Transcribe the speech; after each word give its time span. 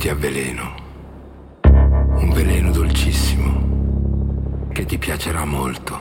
ti 0.00 0.08
avveleno. 0.08 0.74
Un 1.62 2.30
veleno 2.32 2.70
dolcissimo 2.70 4.68
che 4.72 4.86
ti 4.86 4.96
piacerà 4.96 5.44
molto. 5.44 5.98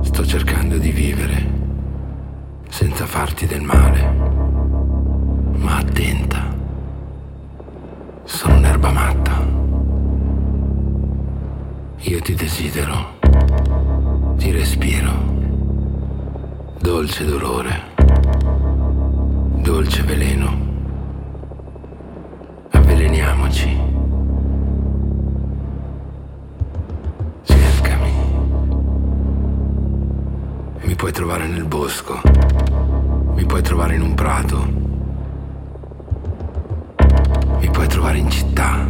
Sto 0.00 0.26
cercando 0.26 0.76
di 0.76 0.90
vivere 0.90 1.50
senza 2.68 3.06
farti 3.06 3.46
del 3.46 3.62
male. 3.62 4.02
Ma 5.52 5.76
attenta, 5.76 6.52
sono 8.24 8.56
un'erba 8.56 8.90
matta. 8.90 9.46
Io 11.98 12.20
ti 12.20 12.34
desidero, 12.34 13.18
ti 14.36 14.50
respiro, 14.50 15.12
dolce 16.80 17.24
dolore, 17.24 17.80
dolce 19.62 20.02
veleno. 20.02 20.67
Puoi 30.98 31.12
trovare 31.12 31.46
nel 31.46 31.64
bosco. 31.64 32.20
Mi 33.34 33.44
puoi 33.46 33.62
trovare 33.62 33.94
in 33.94 34.02
un 34.02 34.14
prato. 34.14 34.66
Mi 37.60 37.70
puoi 37.70 37.86
trovare 37.86 38.18
in 38.18 38.28
città. 38.28 38.84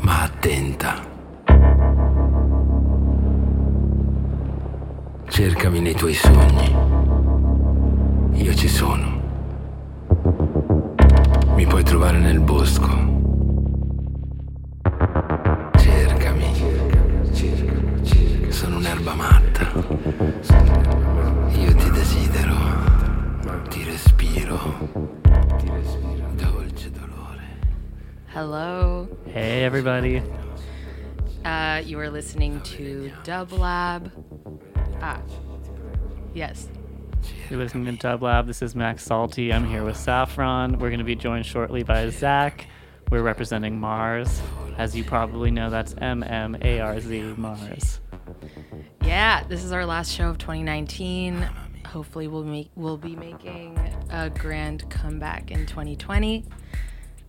Ma 0.00 0.22
attenta. 0.22 0.94
Cercami 5.28 5.80
nei 5.80 5.94
tuoi 5.94 6.14
sogni. 6.14 6.74
Io 8.32 8.54
ci 8.54 8.68
sono. 8.68 9.20
Mi 11.54 11.66
puoi 11.66 11.84
trovare 11.84 12.18
nel 12.18 12.40
bosco. 12.40 13.11
Everybody. 29.72 30.22
Uh, 31.46 31.80
you 31.82 31.98
are 31.98 32.10
listening 32.10 32.60
to 32.60 33.10
Dublab. 33.24 34.10
Ah, 35.00 35.18
yes. 36.34 36.68
You're 37.48 37.58
listening 37.58 37.96
to 37.96 38.06
Dublab. 38.06 38.46
This 38.46 38.60
is 38.60 38.74
Max 38.74 39.02
Salty. 39.02 39.50
I'm 39.50 39.64
here 39.64 39.82
with 39.82 39.96
Saffron. 39.96 40.72
We're 40.72 40.90
going 40.90 40.98
to 40.98 41.06
be 41.06 41.14
joined 41.14 41.46
shortly 41.46 41.82
by 41.82 42.10
Zach. 42.10 42.66
We're 43.10 43.22
representing 43.22 43.80
mmarz. 43.80 44.42
As 44.76 44.94
you 44.94 45.04
probably 45.04 45.50
know, 45.50 45.70
that's 45.70 45.94
M 45.96 46.22
M 46.22 46.54
A 46.60 46.80
R 46.80 47.00
Z, 47.00 47.34
mmarz. 47.38 48.00
Yeah, 49.02 49.42
this 49.44 49.64
is 49.64 49.72
our 49.72 49.86
last 49.86 50.12
show 50.12 50.28
of 50.28 50.36
2019. 50.36 51.48
Hopefully, 51.86 52.28
we'll 52.28 52.44
make 52.44 52.68
we'll 52.76 52.98
be 52.98 53.16
making 53.16 53.78
a 54.10 54.28
grand 54.28 54.90
comeback 54.90 55.50
in 55.50 55.64
2020. 55.64 56.44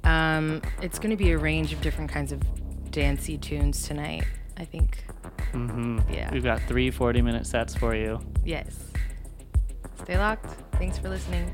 Um, 0.04 0.62
it's 0.82 1.00
going 1.00 1.12
to 1.12 1.16
be 1.18 1.32
a 1.32 1.38
range 1.38 1.74
of 1.74 1.82
different 1.82 2.12
kinds 2.12 2.32
of 2.32 2.42
dancey 2.92 3.38
tunes 3.38 3.88
tonight. 3.88 4.26
I 4.58 4.66
think. 4.66 5.04
hmm 5.52 6.00
Yeah. 6.12 6.32
We've 6.32 6.44
got 6.44 6.62
three 6.64 6.92
40 6.92 7.22
minute 7.22 7.46
sets 7.48 7.76
for 7.76 7.96
you. 7.96 8.20
Yes. 8.44 8.92
Stay 10.04 10.18
locked. 10.18 10.48
Thanks 10.74 10.98
for 10.98 11.10
listening. 11.10 11.52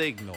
Masjeta 0.00 0.29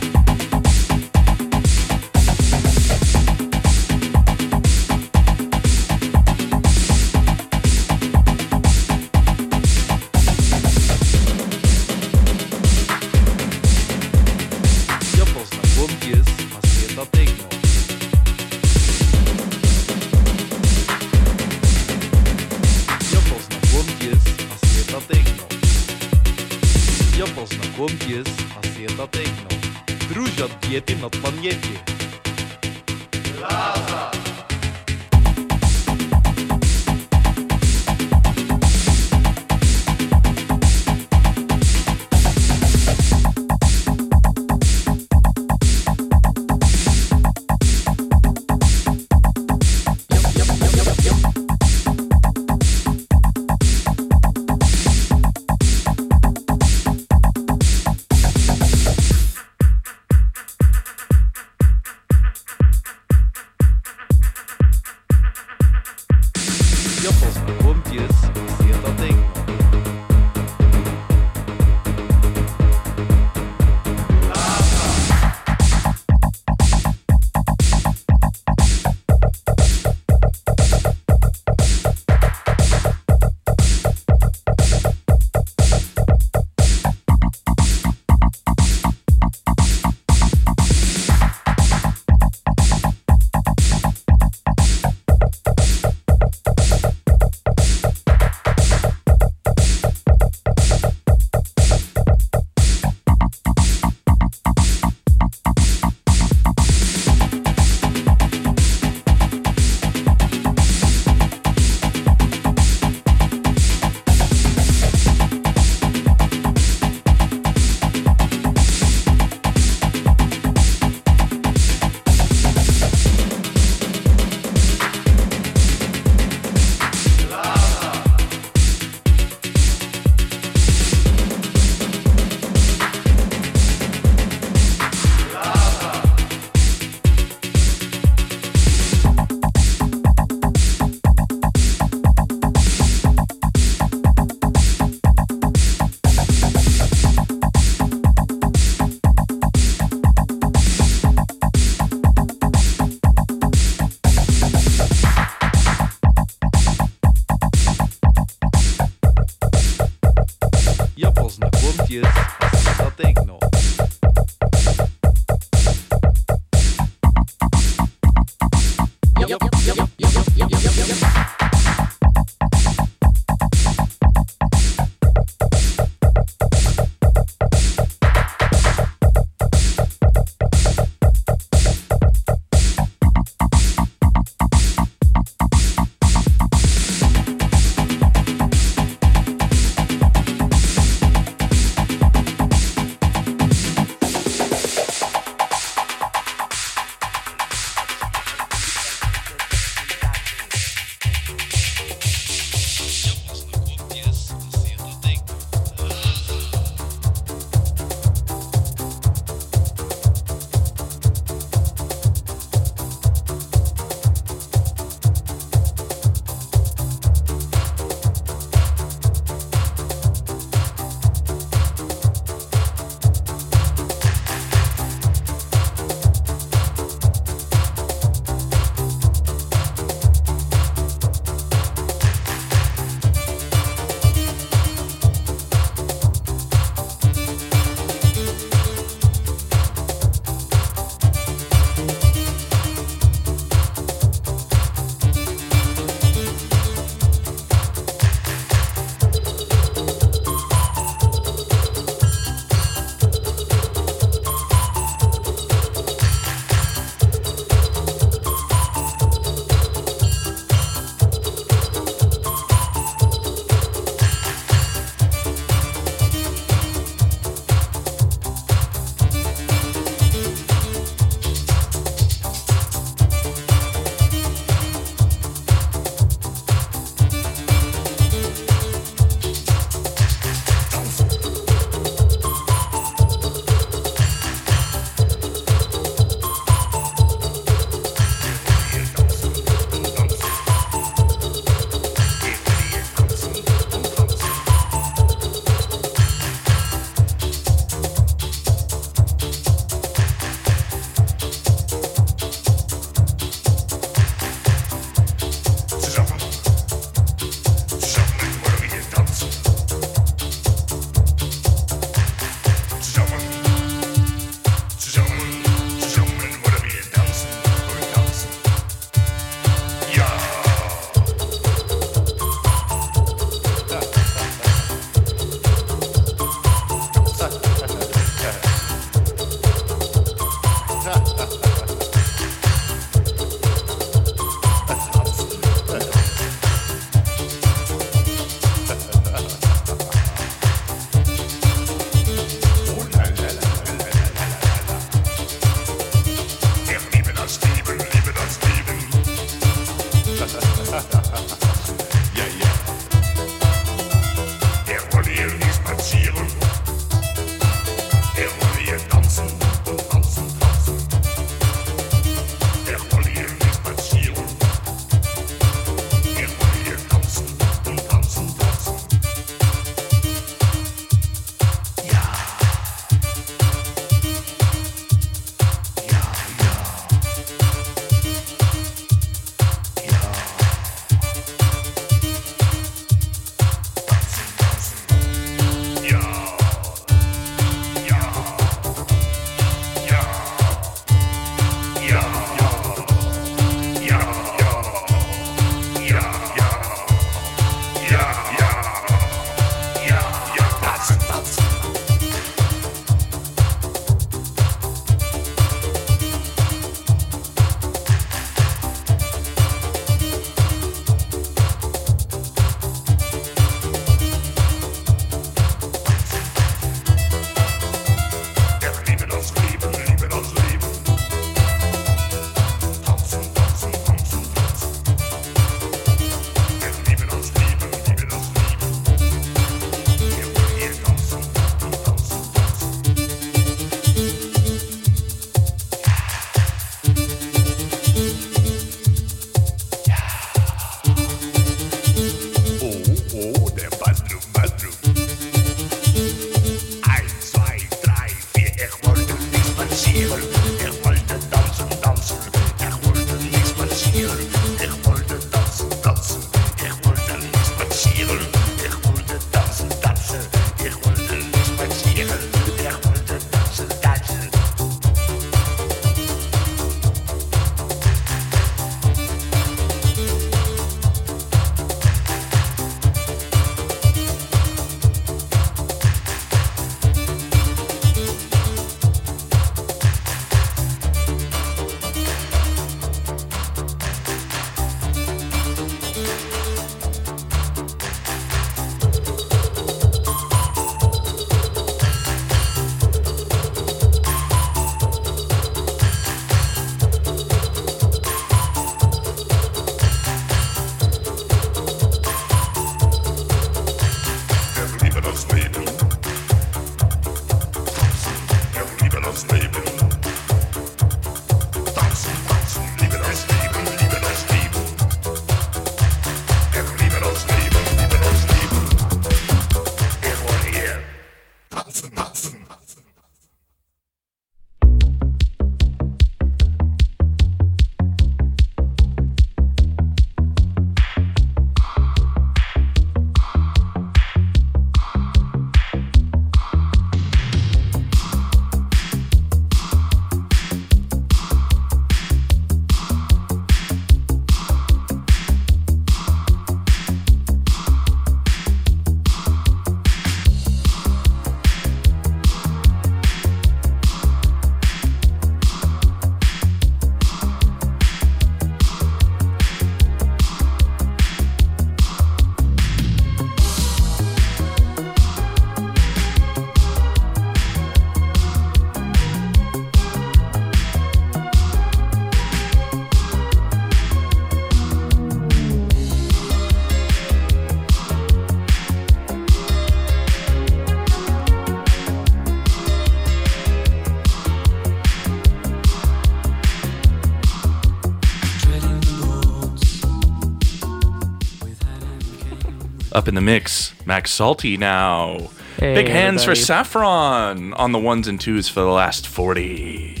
Up 592.94 593.08
in 593.08 593.16
the 593.16 593.20
mix, 593.20 593.74
Max 593.86 594.12
Salty 594.12 594.56
now. 594.56 595.30
Hey, 595.58 595.74
Big 595.74 595.88
hands 595.88 596.24
for. 596.24 596.36
Saffron 596.36 597.52
on 597.54 597.72
the 597.72 597.78
ones 597.78 598.06
and 598.06 598.20
twos 598.20 598.48
for 598.48 598.60
the 598.60 598.70
last 598.70 599.08
40. 599.08 600.00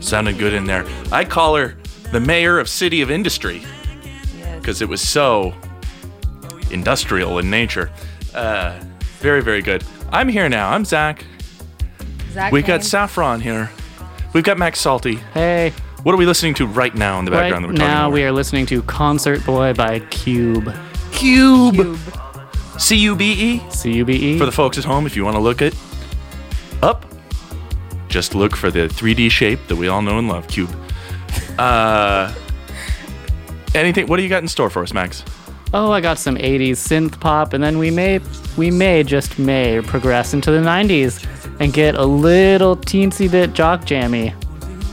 Sounded 0.00 0.38
good 0.38 0.52
in 0.52 0.66
there. 0.66 0.84
I 1.10 1.24
call 1.24 1.56
her 1.56 1.78
the 2.12 2.20
mayor 2.20 2.58
of 2.58 2.68
City 2.68 3.00
of 3.00 3.10
Industry 3.10 3.62
because 4.56 4.82
it 4.82 4.88
was 4.88 5.00
so 5.00 5.54
industrial 6.70 7.38
in 7.38 7.48
nature. 7.48 7.90
Uh, 8.34 8.78
very, 9.20 9.42
very 9.42 9.62
good. 9.62 9.82
I'm 10.12 10.28
here 10.28 10.50
now. 10.50 10.70
I'm 10.70 10.84
Zach. 10.84 11.24
Zach 12.32 12.52
We 12.52 12.60
got 12.60 12.84
Saffron 12.84 13.40
here. 13.40 13.70
We've 14.34 14.44
got 14.44 14.58
Max 14.58 14.80
Salty. 14.80 15.14
Hey, 15.32 15.72
What 16.02 16.14
are 16.14 16.18
we 16.18 16.26
listening 16.26 16.52
to 16.54 16.66
right 16.66 16.94
now 16.94 17.18
in 17.20 17.24
the 17.24 17.30
right 17.30 17.44
background 17.44 17.64
that 17.64 17.68
we're 17.68 17.74
talking 17.76 17.88
now 17.88 18.10
we 18.10 18.22
are 18.24 18.32
listening 18.32 18.66
to 18.66 18.82
Concert 18.82 19.44
Boy 19.46 19.72
by 19.72 20.00
Cube. 20.00 20.74
Cube. 21.14 21.74
Cube. 21.74 21.98
C 22.78 22.96
U 22.96 23.16
B 23.16 23.32
E. 23.32 23.62
C-U-B-E. 23.70 24.38
For 24.38 24.46
the 24.46 24.52
folks 24.52 24.78
at 24.78 24.84
home, 24.84 25.06
if 25.06 25.16
you 25.16 25.24
want 25.24 25.36
to 25.36 25.40
look 25.40 25.62
it 25.62 25.74
up, 26.82 27.06
just 28.08 28.34
look 28.34 28.56
for 28.56 28.70
the 28.70 28.88
3D 28.88 29.30
shape 29.30 29.60
that 29.68 29.76
we 29.76 29.88
all 29.88 30.02
know 30.02 30.18
and 30.18 30.28
love, 30.28 30.46
Cube. 30.48 30.70
Uh, 31.58 32.34
anything? 33.76 34.08
What 34.08 34.16
do 34.16 34.24
you 34.24 34.28
got 34.28 34.42
in 34.42 34.48
store 34.48 34.68
for 34.70 34.82
us, 34.82 34.92
Max? 34.92 35.22
oh, 35.74 35.90
I 35.90 36.00
got 36.00 36.18
some 36.18 36.36
80s 36.36 36.72
synth 36.72 37.18
pop, 37.20 37.52
and 37.52 37.62
then 37.62 37.78
we 37.78 37.90
may, 37.90 38.20
we 38.56 38.70
may, 38.70 39.02
just 39.02 39.38
may 39.38 39.80
progress 39.82 40.32
into 40.32 40.52
the 40.52 40.58
90s 40.58 41.26
and 41.60 41.72
get 41.72 41.96
a 41.96 42.04
little 42.04 42.76
teensy 42.76 43.30
bit 43.30 43.52
jock 43.52 43.84
jammy. 43.84 44.32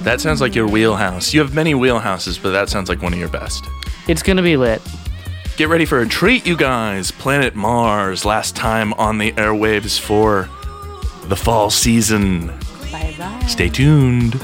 That 0.01 0.19
sounds 0.21 0.41
like 0.41 0.55
your 0.55 0.67
wheelhouse. 0.67 1.33
You 1.33 1.39
have 1.41 1.53
many 1.53 1.75
wheelhouses, 1.75 2.41
but 2.41 2.51
that 2.51 2.69
sounds 2.69 2.89
like 2.89 3.01
one 3.03 3.13
of 3.13 3.19
your 3.19 3.29
best. 3.29 3.65
It's 4.07 4.23
gonna 4.23 4.41
be 4.41 4.57
lit. 4.57 4.81
Get 5.61 5.69
ready 5.69 5.85
for 5.85 6.01
a 6.01 6.07
treat, 6.07 6.47
you 6.47 6.57
guys. 6.57 7.11
Planet 7.11 7.53
Mars, 7.53 8.25
last 8.25 8.55
time 8.55 8.93
on 8.93 9.19
the 9.19 9.31
airwaves 9.33 9.99
for 9.99 10.49
the 11.25 11.35
fall 11.35 11.69
season. 11.69 12.47
Bye 12.91 13.13
bye. 13.15 13.45
Stay 13.45 13.69
tuned. 13.69 14.43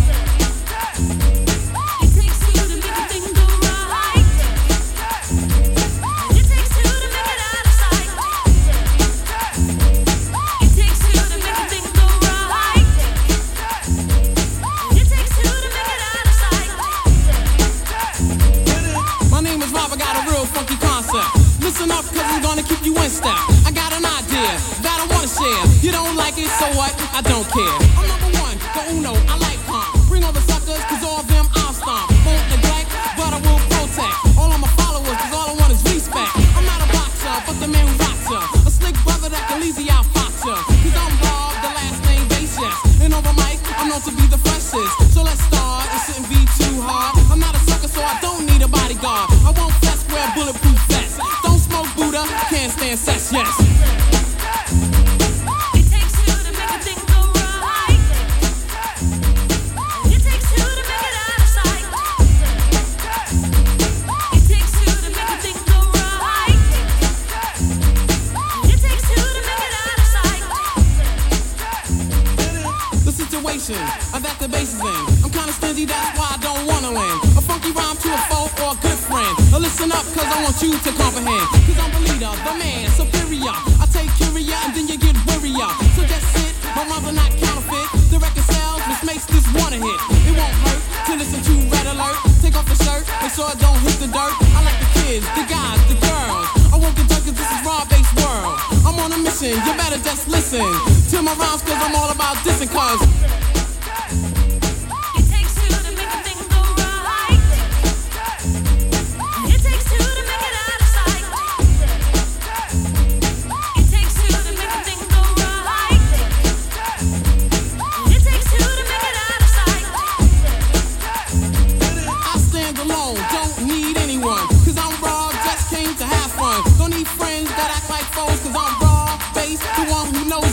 so 93.41 93.47
I 93.47 93.55
don't 93.55 93.79
hit 93.81 93.97
the 93.97 94.05
dirt. 94.05 94.35
I 94.53 94.61
like 94.61 94.77
the 94.77 94.89
kids, 95.01 95.25
the 95.33 95.45
guys, 95.49 95.81
the 95.89 95.97
girls. 95.97 96.45
I 96.69 96.77
work 96.77 96.93
the 96.93 97.05
duck 97.09 97.25
cause 97.25 97.33
this 97.33 97.49
is 97.49 97.61
Rob 97.65 97.89
Base 97.89 98.11
world. 98.21 98.53
I'm 98.85 98.97
on 99.01 99.09
a 99.17 99.17
mission, 99.17 99.57
you 99.65 99.73
better 99.81 99.97
just 99.97 100.27
listen 100.27 100.61
to 100.61 101.17
my 101.25 101.33
rhymes 101.33 101.65
cause 101.65 101.79
I'm 101.81 101.95
all 101.95 102.11
about 102.11 102.37
dissing 102.45 102.69
cause 102.69 103.01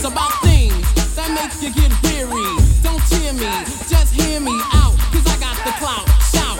about 0.09 0.33
things 0.41 0.73
that 1.13 1.29
makes 1.29 1.61
you 1.61 1.69
get 1.69 1.93
weary. 2.01 2.57
Don't 2.81 3.01
cheer 3.09 3.33
me, 3.33 3.45
just 3.85 4.09
hear 4.13 4.39
me 4.39 4.55
out, 4.73 4.97
cause 5.13 5.25
I 5.29 5.37
got 5.37 5.57
the 5.61 5.73
clout. 5.77 6.05
Shout. 6.33 6.57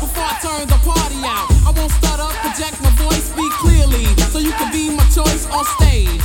Before 0.00 0.24
I 0.24 0.36
turn 0.40 0.64
the 0.66 0.80
party 0.80 1.20
out, 1.20 1.52
I 1.68 1.70
won't 1.76 1.92
stutter, 1.92 2.32
project 2.40 2.80
my 2.80 2.90
voice, 2.96 3.28
speak 3.28 3.52
clearly, 3.60 4.06
so 4.32 4.38
you 4.38 4.52
can 4.52 4.72
be 4.72 4.88
my 4.88 5.04
choice 5.12 5.44
on 5.52 5.64
stage. 5.76 6.15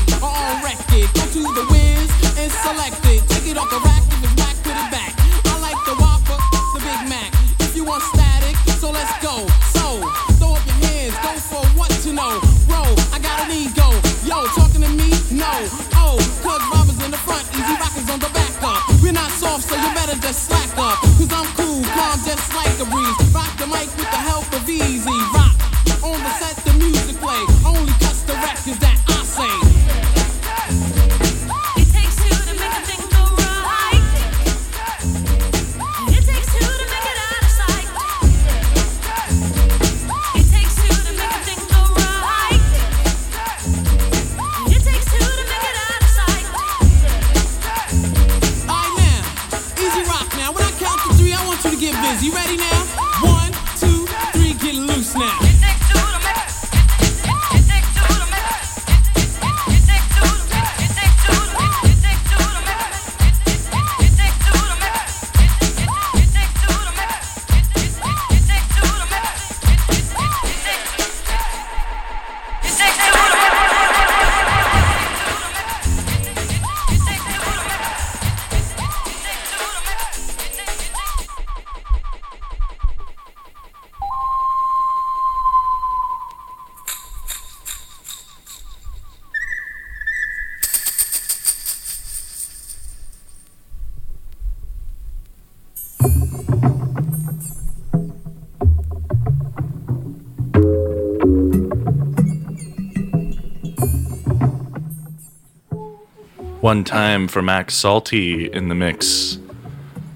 One 106.71 106.85
time 106.85 107.27
for 107.27 107.41
Max 107.41 107.73
Salty 107.73 108.49
in 108.49 108.69
the 108.69 108.75
mix 108.75 109.39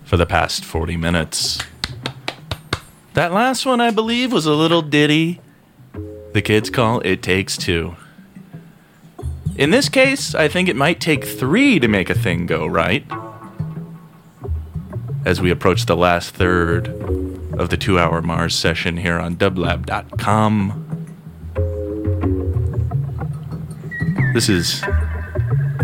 for 0.05 0.15
the 0.15 0.25
past 0.25 0.63
40 0.63 0.95
minutes. 0.95 1.59
That 3.13 3.33
last 3.33 3.65
one, 3.65 3.81
I 3.81 3.91
believe, 3.91 4.31
was 4.31 4.45
a 4.45 4.53
little 4.53 4.81
ditty 4.81 5.41
the 6.31 6.41
kids 6.41 6.69
call 6.69 7.01
It 7.01 7.21
Takes 7.21 7.57
Two. 7.57 7.97
In 9.57 9.71
this 9.71 9.89
case, 9.89 10.33
I 10.33 10.47
think 10.47 10.69
it 10.69 10.77
might 10.77 11.01
take 11.01 11.25
three 11.25 11.77
to 11.77 11.89
make 11.89 12.09
a 12.09 12.15
thing 12.15 12.45
go 12.45 12.65
right. 12.65 13.05
As 15.25 15.41
we 15.41 15.51
approach 15.51 15.87
the 15.87 15.97
last 15.97 16.35
third 16.35 16.87
of 17.59 17.69
the 17.69 17.75
two 17.75 17.99
hour 17.99 18.21
mmarz 18.21 18.53
session 18.53 18.95
here 18.95 19.19
on 19.19 19.35
dublab.com. 19.35 20.83
This 24.33 24.47
is 24.47 24.81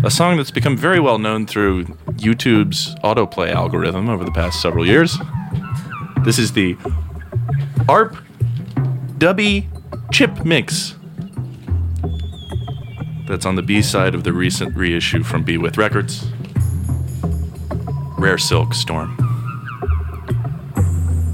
a 0.04 0.10
song 0.10 0.38
that's 0.38 0.52
become 0.52 0.76
very 0.76 1.00
well 1.00 1.20
known 1.20 1.46
through 1.46 1.86
YouTube's 2.18 2.96
autoplay 3.04 3.52
algorithm 3.52 4.10
over 4.10 4.24
the 4.24 4.32
past 4.32 4.62
several 4.62 4.86
years. 4.86 5.18
This 6.24 6.40
is 6.40 6.54
the 6.54 6.76
ARP 7.88 8.18
Duppy 9.18 9.70
Chip 10.12 10.44
Mix. 10.44 10.96
That's 13.28 13.46
on 13.46 13.56
the 13.56 13.62
B 13.62 13.82
side 13.82 14.16
of 14.16 14.24
the 14.24 14.34
recent 14.34 14.76
reissue 14.76 15.24
from 15.24 15.44
Be 15.44 15.58
With 15.58 15.78
Records. 15.78 16.26
Rare 18.18 18.40
Silk 18.40 18.74
Storm. 18.74 19.16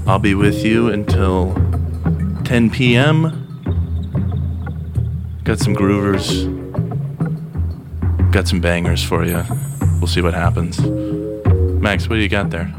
I'll 0.06 0.18
be 0.18 0.34
with 0.34 0.64
you 0.64 0.88
until 0.88 1.54
10 2.44 2.70
p.m. 2.70 3.22
Got 5.44 5.58
some 5.58 5.74
groovers. 5.74 6.67
Got 8.38 8.46
some 8.46 8.60
bangers 8.60 9.02
for 9.02 9.24
you. 9.24 9.42
We'll 9.98 10.06
see 10.06 10.22
what 10.22 10.32
happens. 10.32 10.78
Max, 10.78 12.08
what 12.08 12.14
do 12.14 12.22
you 12.22 12.28
got 12.28 12.50
there? 12.50 12.72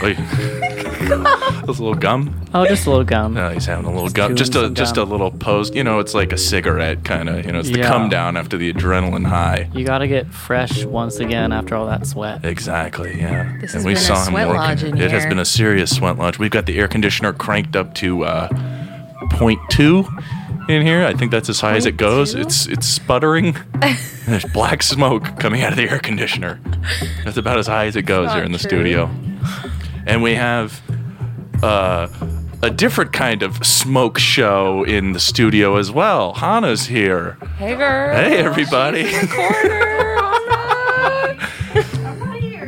Wait. 0.00 0.16
That's 1.66 1.78
a 1.78 1.82
little 1.82 1.92
gum. 1.92 2.34
Oh, 2.54 2.64
just 2.66 2.86
a 2.86 2.88
little 2.88 3.04
gum. 3.04 3.34
No, 3.34 3.50
he's 3.50 3.66
having 3.66 3.84
a 3.84 3.90
little 3.90 4.04
Just 4.04 4.16
gum. 4.16 4.36
Just 4.36 4.54
a 4.54 4.62
some 4.62 4.74
just 4.74 4.96
a 4.96 5.04
little 5.04 5.30
post. 5.30 5.74
You 5.74 5.84
know, 5.84 5.98
it's 5.98 6.14
like 6.14 6.32
a 6.32 6.38
cigarette 6.38 7.04
kind 7.04 7.28
of. 7.28 7.44
You 7.44 7.52
know, 7.52 7.58
it's 7.58 7.68
the 7.68 7.80
Yeah. 7.80 7.88
come 7.88 8.08
down 8.08 8.38
after 8.38 8.56
the 8.56 8.72
adrenaline 8.72 9.26
high. 9.26 9.68
You 9.74 9.84
gotta 9.84 10.08
get 10.08 10.32
fresh 10.32 10.82
once 10.86 11.18
again 11.18 11.52
after 11.52 11.74
all 11.74 11.84
that 11.88 12.06
sweat. 12.06 12.42
Exactly. 12.42 13.20
Yeah. 13.20 13.54
This 13.60 13.74
has 13.74 13.84
been 13.84 13.98
a 13.98 13.98
sweat 13.98 14.48
lodge 14.48 14.82
in 14.82 14.96
it 14.96 15.10
has 15.10 15.24
here. 15.24 15.28
been 15.28 15.38
a 15.40 15.44
serious 15.44 15.94
sweat 15.94 16.16
lodge. 16.16 16.38
We've 16.38 16.50
got 16.50 16.64
the 16.64 16.78
air 16.78 16.88
conditioner 16.88 17.34
cranked 17.34 17.76
up 17.76 17.92
to 17.96 18.24
uh, 18.24 18.48
point 19.32 19.60
two 19.68 20.06
in 20.72 20.82
here. 20.82 21.04
I 21.04 21.14
think 21.14 21.30
that's 21.30 21.48
as 21.48 21.60
high 21.60 21.76
as 21.76 21.86
it 21.86 21.96
goes. 21.96 22.34
It's 22.34 22.66
it's 22.66 22.86
sputtering. 22.86 23.56
There's 24.26 24.44
black 24.46 24.82
smoke 24.82 25.38
coming 25.38 25.62
out 25.62 25.72
of 25.72 25.76
the 25.76 25.90
air 25.90 25.98
conditioner. 25.98 26.60
That's 27.24 27.36
about 27.36 27.58
as 27.58 27.66
high 27.66 27.86
as 27.86 27.96
it 27.96 28.02
goes 28.02 28.32
here 28.32 28.42
in 28.42 28.52
the 28.52 28.58
true. 28.58 28.68
studio. 28.68 29.10
And 30.06 30.22
we 30.22 30.34
have 30.34 30.80
uh, 31.62 32.08
a 32.62 32.70
different 32.70 33.12
kind 33.12 33.42
of 33.42 33.64
smoke 33.66 34.18
show 34.18 34.84
in 34.84 35.12
the 35.12 35.20
studio 35.20 35.76
as 35.76 35.90
well. 35.90 36.34
Hannah's 36.34 36.86
here. 36.86 37.36
Hey, 37.56 37.74
girl. 37.74 38.14
Hey, 38.14 38.38
everybody. 38.38 39.04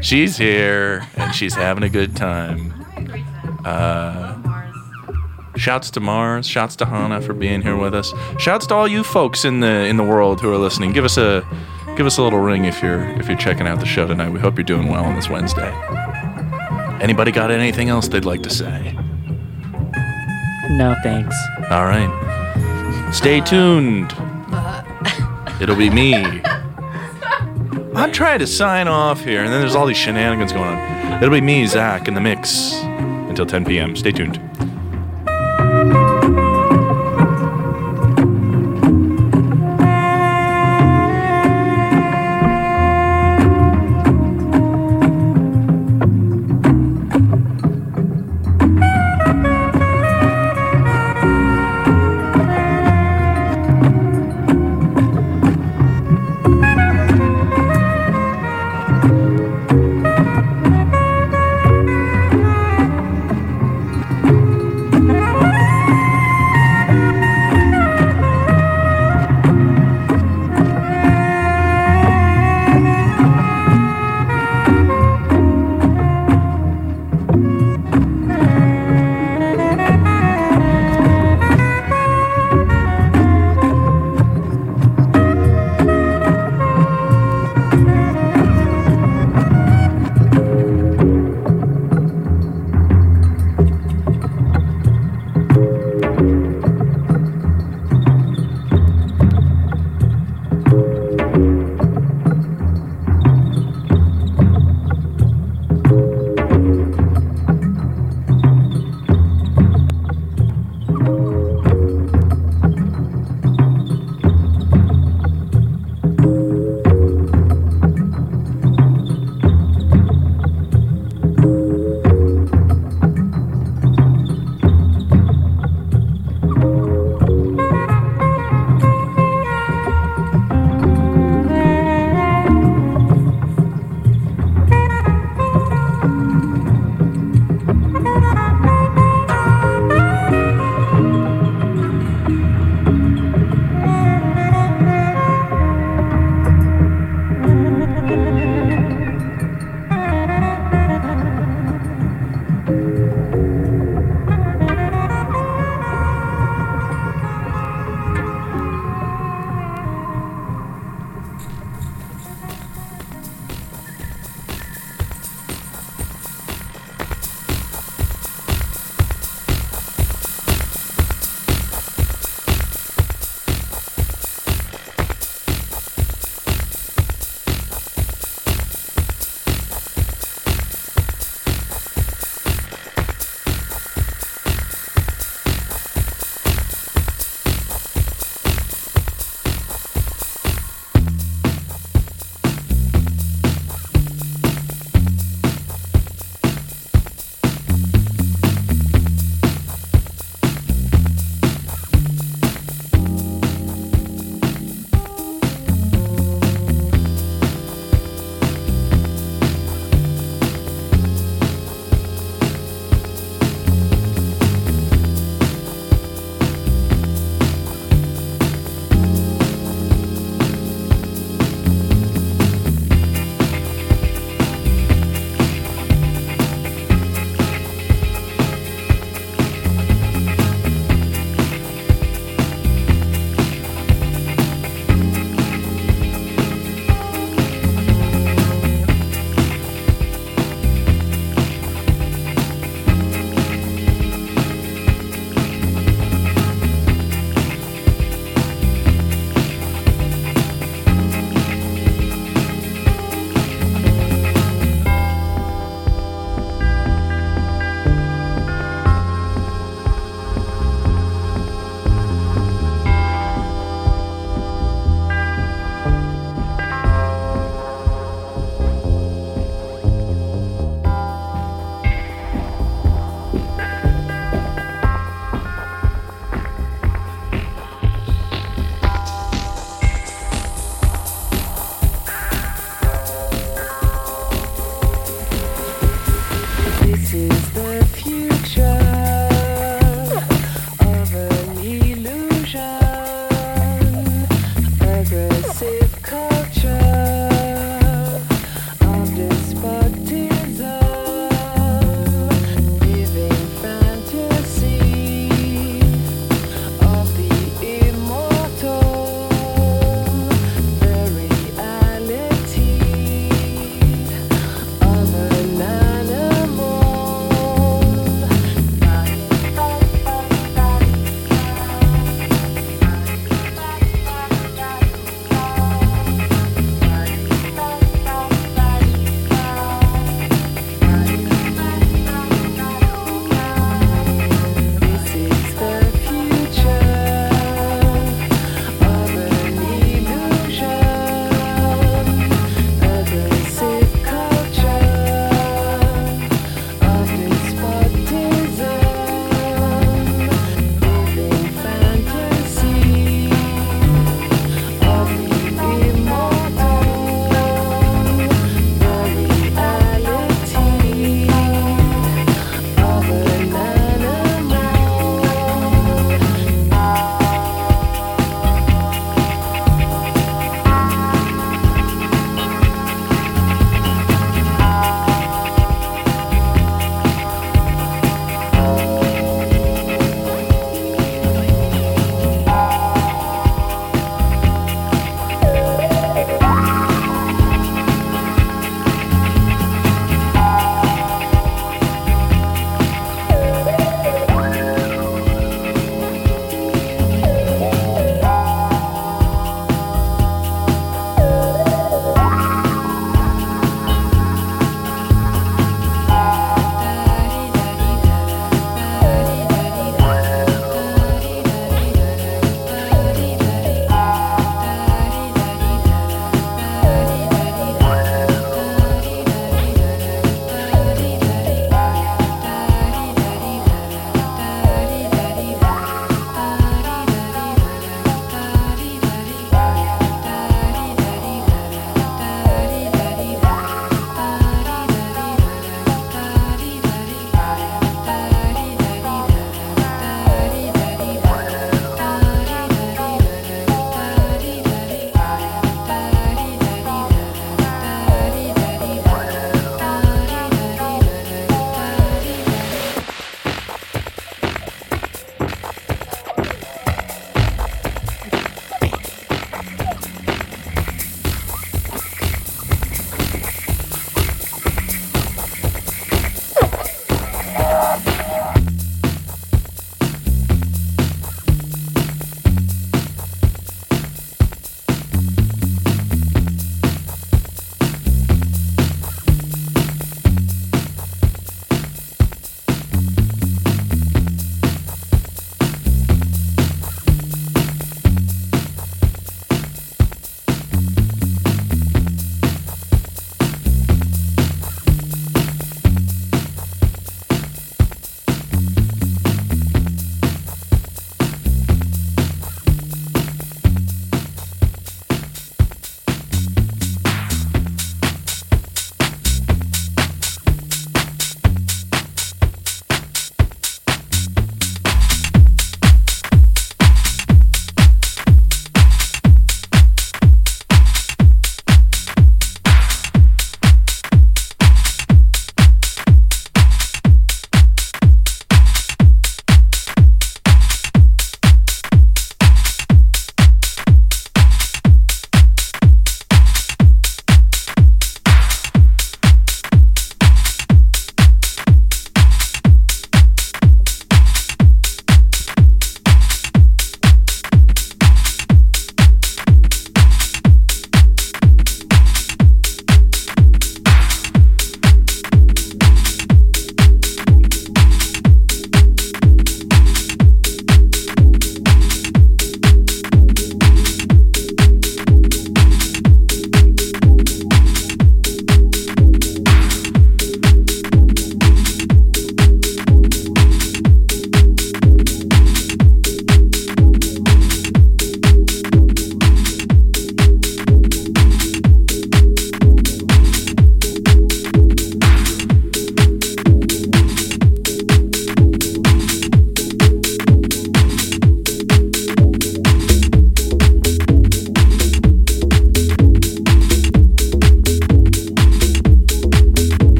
she's 0.00 0.36
here 0.38 1.06
and 1.16 1.34
she's 1.34 1.54
having 1.54 1.82
a 1.84 1.88
good 1.90 2.16
time. 2.16 2.72
Uh, 3.64 4.31
shouts 5.56 5.90
to 5.92 6.00
mmarz. 6.00 6.48
Shouts 6.48 6.76
to 6.76 6.86
Hannah 6.86 7.20
for 7.20 7.34
being 7.34 7.62
here 7.62 7.76
with 7.76 7.94
us. 7.94 8.12
Shouts 8.38 8.66
to 8.68 8.74
all 8.74 8.88
you 8.88 9.04
folks 9.04 9.44
in 9.44 9.60
the 9.60 9.86
in 9.86 9.96
the 9.96 10.04
world 10.04 10.40
who 10.40 10.52
are 10.52 10.58
listening. 10.58 10.92
Give 10.92 11.04
us 11.04 11.16
a 11.16 11.46
give 11.96 12.06
us 12.06 12.18
a 12.18 12.22
little 12.22 12.40
ring 12.40 12.64
if 12.64 12.82
you're 12.82 13.08
if 13.20 13.28
you're 13.28 13.38
checking 13.38 13.66
out 13.66 13.80
the 13.80 13.86
show 13.86 14.06
tonight. 14.06 14.30
We 14.30 14.40
hope 14.40 14.56
you're 14.56 14.64
doing 14.64 14.88
well 14.88 15.04
on 15.04 15.14
this 15.14 15.28
Wednesday. 15.28 15.72
Anybody 17.00 17.32
got 17.32 17.50
anything 17.50 17.88
else 17.88 18.08
they'd 18.08 18.24
like 18.24 18.42
to 18.42 18.50
say? 18.50 18.96
No 20.70 20.94
thanks. 21.02 21.36
All 21.70 21.84
right. 21.84 23.10
Stay 23.12 23.40
tuned. 23.40 24.14
It'll 25.60 25.76
be 25.76 25.90
me. 25.90 26.14
I'm 27.94 28.10
trying 28.10 28.38
to 28.38 28.46
sign 28.46 28.88
off 28.88 29.22
here, 29.22 29.44
and 29.44 29.52
then 29.52 29.60
there's 29.60 29.74
all 29.74 29.86
these 29.86 29.98
shenanigans 29.98 30.52
going 30.52 30.64
on. 30.64 31.22
It'll 31.22 31.34
be 31.34 31.42
me, 31.42 31.66
Zach, 31.66 32.08
in 32.08 32.14
the 32.14 32.20
mix 32.20 32.72
until 32.82 33.44
10 33.44 33.64
p.m. 33.66 33.94
Stay 33.94 34.12
tuned. 34.12 34.40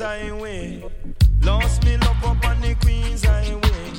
Queen's 0.00 0.32
Highway. 0.32 0.82
Lost 1.42 1.84
me 1.84 1.96
love 1.98 2.24
up 2.24 2.46
on 2.46 2.58
the 2.62 2.74
Queen's 2.76 3.22
Highway. 3.22 3.92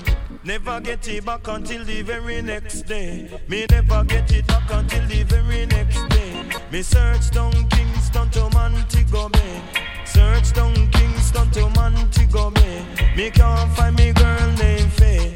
Never 0.44 0.80
get 0.80 1.08
it 1.08 1.24
back 1.24 1.48
until 1.48 1.86
the 1.86 2.02
very 2.02 2.42
next 2.42 2.84
day. 2.88 3.30
Me 3.48 3.68
never 3.70 4.04
get 4.06 4.32
it 4.32 4.48
back 4.48 4.68
until 4.72 5.06
the 5.08 5.22
very 5.24 5.68
next 5.68 6.04
day. 6.10 6.34
Me 6.72 6.82
search 6.82 7.30
down 7.30 7.54
Kingston 7.70 8.30
to 8.32 8.50
Montego 8.50 9.30
Bay. 9.30 9.62
Search 10.06 10.54
down 10.54 10.74
Kingston 10.90 11.52
to 11.52 11.70
Montego 11.70 12.50
Bay. 12.50 12.84
Me 13.16 13.30
can't 13.30 13.72
find 13.74 13.96
me 13.96 14.12
girl 14.12 14.52
named 14.58 14.92
Faye. 14.94 15.36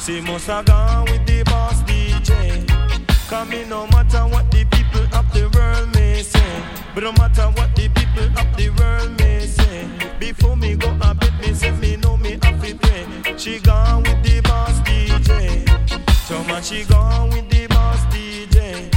She 0.00 0.22
must 0.22 0.46
have 0.46 0.64
gone 0.64 1.04
with 1.04 1.26
the 1.26 1.42
boss 1.44 1.82
DJ. 1.82 2.66
Cause 3.28 3.46
me 3.50 3.66
no 3.66 3.86
matter 3.88 4.20
what 4.20 4.50
the 4.50 4.64
people 4.64 5.04
of 5.12 5.30
the 5.34 5.50
world 5.54 5.94
may 5.94 6.22
say. 6.22 6.62
But 6.94 7.04
no 7.04 7.12
matter 7.12 7.44
what 7.56 7.67
She 13.48 13.58
gone 13.60 14.02
with 14.02 14.22
the 14.22 14.42
boss 14.42 14.78
DJ. 14.80 15.64
So 16.26 16.44
much 16.44 16.66
she 16.66 16.84
gone 16.84 17.30
with 17.30 17.48
the 17.48 17.66
boss 17.68 18.04
DJ. 18.12 18.92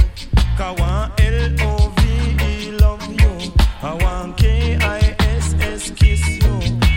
Cause 0.58 0.78
L-O-V-E 1.18 2.72
love 2.72 3.02
you. 3.18 3.50
I 3.82 3.94
want 3.94 4.36
K-I-S-S 4.36 5.92
kiss 5.92 6.28
you. 6.44 6.52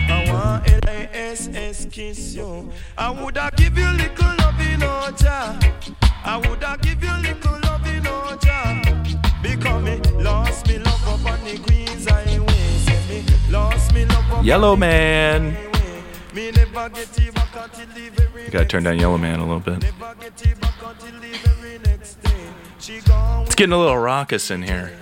I 0.06 0.30
want 0.30 0.70
L-I-S-S 0.70 1.86
kiss 1.90 2.34
you. 2.34 2.70
I 2.98 3.10
woulda 3.10 3.50
give 3.56 3.78
you 3.78 3.88
little 3.88 4.34
love 4.36 4.60
in 4.60 4.80
ja. 4.82 5.58
I 6.26 6.36
woulda 6.36 6.76
give 6.82 7.02
you 7.02 7.16
little 7.22 7.58
love 7.64 7.86
in 7.86 8.04
ja. 8.44 8.82
Because 9.42 9.82
me 9.82 9.96
lost 10.22 10.68
me 10.68 10.78
love 10.78 11.08
up 11.08 11.32
on 11.32 11.42
the 11.42 11.56
Queen's 11.56 12.06
Highway. 12.06 13.24
Lost 13.50 13.94
me 13.94 14.04
love 14.04 14.30
up 14.30 14.44
Yellowman. 14.44 15.56
me 16.36 16.50
never 16.50 16.90
get 16.90 17.18
it 17.18 17.25
very 17.74 18.50
Gotta 18.50 18.64
turn 18.64 18.84
down 18.84 18.98
Yellowman 18.98 19.40
a 19.40 19.46
little 19.46 19.60
bit. 19.60 19.84
It's 22.88 23.54
getting 23.54 23.72
a 23.72 23.78
little 23.78 23.98
raucous 23.98 24.50
in 24.50 24.62
here. 24.62 24.92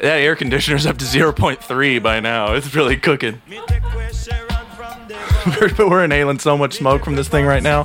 That 0.00 0.20
air 0.20 0.34
conditioner's 0.34 0.86
up 0.86 0.98
to 0.98 1.04
0.3 1.04 2.02
by 2.02 2.20
now. 2.20 2.54
It's 2.54 2.74
really 2.74 2.96
cooking. 2.96 3.40
we're 5.78 6.04
inhaling 6.04 6.38
so 6.38 6.56
much 6.56 6.74
smoke 6.74 7.04
from 7.04 7.16
this 7.16 7.28
thing 7.28 7.46
right 7.46 7.62
now. 7.62 7.84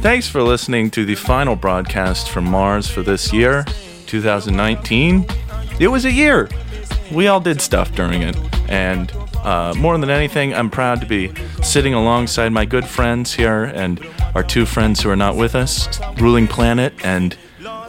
Thanks 0.00 0.28
for 0.28 0.42
listening 0.42 0.90
to 0.92 1.04
the 1.04 1.14
final 1.14 1.56
broadcast 1.56 2.28
from 2.28 2.46
mmarz 2.46 2.90
for 2.90 3.02
this 3.02 3.32
year, 3.32 3.64
2019. 4.06 5.26
It 5.80 5.88
was 5.88 6.04
a 6.04 6.12
year. 6.12 6.48
We 7.12 7.26
all 7.26 7.40
did 7.40 7.60
stuff 7.60 7.94
during 7.94 8.22
it. 8.22 8.36
And 8.68 9.12
uh, 9.44 9.74
more 9.76 9.96
than 9.98 10.10
anything, 10.10 10.54
I'm 10.54 10.70
proud 10.70 11.00
to 11.00 11.06
be 11.06 11.32
sitting 11.62 11.94
alongside 11.94 12.50
my 12.50 12.64
good 12.64 12.86
friends 12.86 13.34
here 13.34 13.64
and 13.64 14.04
our 14.34 14.42
two 14.42 14.66
friends 14.66 15.02
who 15.02 15.10
are 15.10 15.16
not 15.16 15.36
with 15.36 15.54
us, 15.54 16.00
Ruling 16.18 16.48
Planet 16.48 16.94
and. 17.04 17.36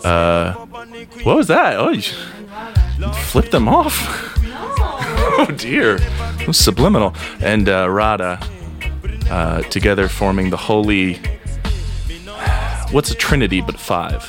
Uh, 0.03 0.53
what 1.23 1.35
was 1.35 1.47
that? 1.47 1.77
Oh, 1.79 1.89
you 1.89 2.01
flipped 3.13 3.51
them 3.51 3.67
off. 3.67 3.95
oh 5.37 5.47
dear, 5.57 5.97
It 6.39 6.47
was 6.47 6.57
subliminal. 6.57 7.13
And 7.41 7.67
uh, 7.67 7.89
Rada, 7.89 8.39
uh, 9.29 9.61
together 9.63 10.07
forming 10.07 10.49
the 10.49 10.57
holy. 10.57 11.19
What's 12.91 13.09
a 13.11 13.15
trinity 13.15 13.61
but 13.61 13.79
five? 13.79 14.21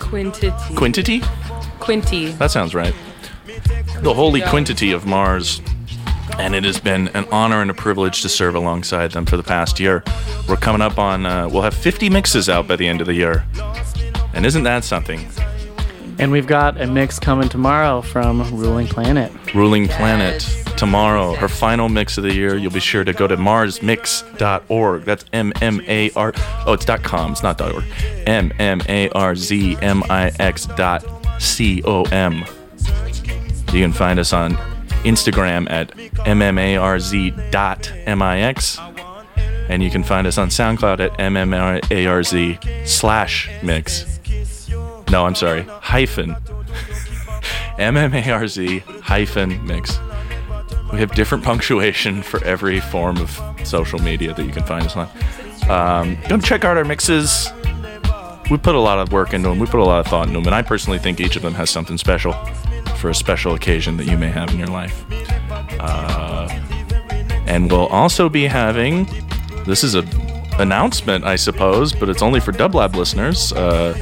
Quintity. 0.00 0.52
Quintity? 0.74 1.22
Quinty. 1.80 2.32
That 2.32 2.50
sounds 2.50 2.74
right. 2.74 2.94
The 4.00 4.12
holy 4.12 4.42
quintity 4.42 4.92
of 4.92 5.04
mmarz. 5.04 5.60
And 6.38 6.54
it 6.54 6.64
has 6.64 6.80
been 6.80 7.08
an 7.08 7.26
honor 7.30 7.60
and 7.60 7.70
a 7.70 7.74
privilege 7.74 8.22
to 8.22 8.28
serve 8.28 8.54
alongside 8.54 9.12
them 9.12 9.26
for 9.26 9.36
the 9.36 9.42
past 9.42 9.78
year. 9.78 10.02
We're 10.48 10.56
coming 10.56 10.82
up 10.82 10.98
on, 10.98 11.26
uh, 11.26 11.48
we'll 11.48 11.62
have 11.62 11.74
50 11.74 12.10
mixes 12.10 12.48
out 12.48 12.66
by 12.66 12.76
the 12.76 12.88
end 12.88 13.00
of 13.00 13.06
the 13.06 13.14
year. 13.14 13.44
And 14.32 14.44
isn't 14.44 14.64
that 14.64 14.84
something? 14.84 15.26
And 16.18 16.30
we've 16.30 16.46
got 16.46 16.80
a 16.80 16.86
mix 16.86 17.18
coming 17.18 17.48
tomorrow 17.48 18.00
from 18.00 18.42
Ruling 18.56 18.86
Planet. 18.86 19.32
Ruling 19.54 19.88
Planet 19.88 20.42
tomorrow, 20.76 21.34
her 21.34 21.48
final 21.48 21.88
mix 21.88 22.18
of 22.18 22.24
the 22.24 22.32
year. 22.32 22.56
You'll 22.56 22.72
be 22.72 22.80
sure 22.80 23.04
to 23.04 23.12
go 23.12 23.26
to 23.26 23.36
mmarzmix.org. 23.36 25.04
That's 25.04 25.24
M 25.32 25.52
M 25.60 25.80
A 25.86 26.10
R. 26.12 26.32
Oh, 26.66 26.72
it's 26.72 26.84
dot 26.84 27.02
.com. 27.02 27.32
It's 27.32 27.42
not 27.42 27.58
dot 27.58 27.74
.org. 27.74 27.84
M 28.26 28.52
M 28.58 28.80
A 28.88 29.08
R 29.10 29.34
Z 29.34 29.76
M 29.80 30.02
I 30.08 30.32
X 30.38 30.66
dot 30.66 31.04
C 31.40 31.82
O 31.84 32.04
M. 32.04 32.44
You 33.72 33.80
can 33.80 33.92
find 33.92 34.20
us 34.20 34.32
on 34.32 34.56
Instagram 35.04 35.70
at 35.70 35.90
MMARZ 36.26 37.50
dot 37.50 37.92
M-I-X. 38.06 38.78
And 39.68 39.82
you 39.82 39.90
can 39.90 40.02
find 40.02 40.26
us 40.26 40.36
on 40.36 40.48
SoundCloud 40.48 41.00
at 41.00 41.12
MMARZ 41.18 42.86
slash 42.86 43.50
mix. 43.62 44.20
No, 45.10 45.24
I'm 45.26 45.34
sorry, 45.34 45.62
hyphen. 45.62 46.30
MMARZ 47.78 48.80
hyphen 49.00 49.66
mix. 49.66 49.98
We 50.92 50.98
have 51.00 51.14
different 51.14 51.44
punctuation 51.50 52.22
for 52.22 52.42
every 52.44 52.80
form 52.80 53.18
of 53.18 53.40
social 53.64 53.98
media 54.00 54.34
that 54.34 54.44
you 54.44 54.52
can 54.52 54.64
find 54.64 54.86
us 54.86 54.96
on. 54.96 55.08
Um, 55.68 56.18
go 56.28 56.38
check 56.38 56.64
out 56.64 56.76
our 56.76 56.84
mixes. 56.84 57.50
We 58.50 58.58
put 58.58 58.74
a 58.74 58.80
lot 58.80 58.98
of 58.98 59.12
work 59.12 59.32
into 59.32 59.48
them. 59.48 59.58
We 59.58 59.66
put 59.66 59.80
a 59.80 59.84
lot 59.84 60.00
of 60.00 60.06
thought 60.06 60.28
into 60.28 60.38
them, 60.38 60.46
and 60.46 60.54
I 60.54 60.62
personally 60.62 60.98
think 60.98 61.20
each 61.20 61.36
of 61.36 61.42
them 61.42 61.54
has 61.54 61.70
something 61.70 61.96
special 61.96 62.34
for 62.98 63.10
a 63.10 63.14
special 63.14 63.54
occasion 63.54 63.96
that 63.96 64.06
you 64.06 64.16
may 64.16 64.28
have 64.28 64.50
in 64.50 64.58
your 64.58 64.68
life. 64.68 65.04
Uh, 65.80 66.48
and 67.46 67.70
we'll 67.70 67.86
also 67.86 68.28
be 68.28 68.46
having. 68.46 69.06
This 69.66 69.84
is 69.84 69.94
a 69.94 70.02
announcement, 70.58 71.24
I 71.24 71.36
suppose, 71.36 71.92
but 71.92 72.08
it's 72.08 72.22
only 72.22 72.40
for 72.40 72.52
Dublab 72.52 72.94
listeners. 72.94 73.52
Uh, 73.52 73.94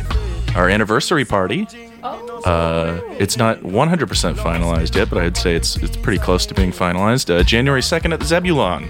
our 0.55 0.69
anniversary 0.69 1.25
party. 1.25 1.67
Uh, 2.03 3.01
it's 3.19 3.37
not 3.37 3.61
100% 3.61 4.35
finalized 4.35 4.97
yet, 4.97 5.09
but 5.09 5.19
I'd 5.19 5.37
say 5.37 5.55
it's 5.55 5.77
it's 5.77 5.97
pretty 5.97 6.19
close 6.19 6.45
to 6.47 6.55
being 6.55 6.73
finalized. 6.73 7.33
Uh, 7.35 7.43
January 7.45 7.81
2nd 7.81 8.13
at 8.13 8.21
the 8.21 8.27
Zebulon 8.27 8.89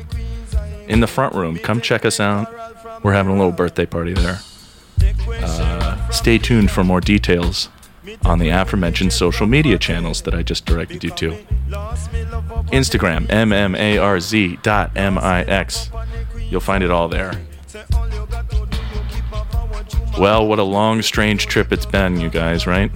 in 0.89 1.01
the 1.01 1.06
front 1.06 1.35
room. 1.35 1.59
Come 1.59 1.81
check 1.81 2.05
us 2.05 2.19
out. 2.19 2.52
We're 3.05 3.12
having 3.12 3.32
a 3.32 3.36
little 3.36 3.52
birthday 3.52 3.86
party 3.86 4.14
there. 4.14 4.39
Uh, 5.28 6.10
stay 6.10 6.39
tuned 6.39 6.70
for 6.70 6.82
more 6.82 7.01
details 7.01 7.69
on 8.24 8.38
the 8.38 8.48
aforementioned 8.48 9.12
social 9.12 9.46
media 9.46 9.78
channels 9.78 10.22
that 10.22 10.34
I 10.34 10.42
just 10.42 10.64
directed 10.64 11.04
you 11.04 11.10
to. 11.10 11.30
Instagram, 12.70 13.26
MMARZ 13.28 14.62
dot 14.62 14.90
M-I-X. 14.96 15.90
You'll 16.50 16.60
find 16.60 16.82
it 16.84 16.90
all 16.90 17.08
there. 17.08 17.32
Well, 20.18 20.46
what 20.46 20.58
a 20.58 20.62
long, 20.64 21.00
strange 21.02 21.46
trip 21.46 21.72
it's 21.72 21.86
been, 21.86 22.20
you 22.20 22.28
guys, 22.28 22.66
right? 22.66 22.90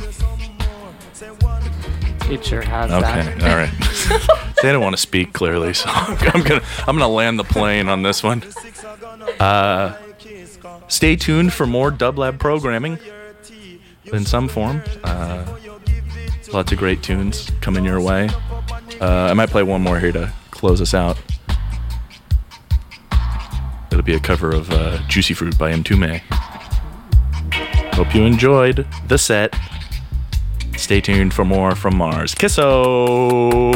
It 2.28 2.44
sure 2.44 2.60
has 2.62 2.90
Okay, 2.90 3.34
that. 3.38 3.42
all 3.44 3.56
right. 3.56 4.54
they 4.62 4.72
don't 4.72 4.82
want 4.82 4.94
to 4.96 5.00
speak 5.00 5.32
clearly, 5.32 5.72
so 5.72 5.88
I'm 5.88 6.42
gonna 6.42 6.60
I'm 6.80 6.96
gonna 6.98 7.08
land 7.08 7.38
the 7.38 7.44
plane 7.44 7.88
on 7.88 8.02
this 8.02 8.22
one. 8.24 8.42
Uh, 9.38 9.96
stay 10.88 11.14
tuned 11.14 11.52
for 11.52 11.66
more 11.66 11.92
Dublab 11.92 12.40
programming 12.40 12.98
in 14.12 14.24
some 14.24 14.48
form. 14.48 14.82
Uh, 15.04 15.44
lots 16.52 16.72
of 16.72 16.78
great 16.78 17.02
tunes 17.02 17.50
coming 17.60 17.84
your 17.84 18.00
way. 18.00 18.28
Uh, 19.00 19.28
I 19.30 19.34
might 19.34 19.50
play 19.50 19.62
one 19.62 19.82
more 19.82 19.98
here 19.98 20.12
to 20.12 20.32
close 20.50 20.80
us 20.80 20.94
out. 20.94 21.18
It'll 23.90 24.04
be 24.04 24.14
a 24.14 24.20
cover 24.20 24.50
of 24.50 24.70
uh, 24.70 24.98
Juicy 25.08 25.34
Fruit 25.34 25.58
by 25.58 25.72
Mtume. 25.72 26.20
Hope 27.94 28.14
you 28.14 28.24
enjoyed 28.24 28.86
the 29.08 29.16
set. 29.18 29.56
Stay 30.76 31.00
tuned 31.00 31.32
for 31.32 31.44
more 31.44 31.74
from 31.74 31.94
mmarz. 31.94 32.36
Kisso! 32.36 33.72